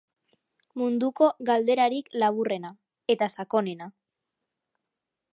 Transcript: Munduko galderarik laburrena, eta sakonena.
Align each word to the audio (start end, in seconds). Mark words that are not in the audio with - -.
Munduko 0.81 1.27
galderarik 1.49 2.09
laburrena, 2.23 2.71
eta 3.15 3.27
sakonena. 3.35 3.91